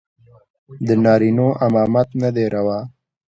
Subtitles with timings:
[0.87, 2.79] د نارينو امامت نه دى روا.